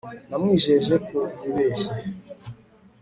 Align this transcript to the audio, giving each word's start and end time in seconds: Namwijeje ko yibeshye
Namwijeje 0.29 0.95
ko 1.07 1.19
yibeshye 1.43 1.93